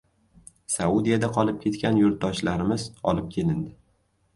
Saudiyada 0.75 1.29
qolib 1.37 1.61
ketgan 1.67 2.03
yurtdoshlarimiz 2.03 2.91
olib 3.13 3.33
kelindi 3.41 3.77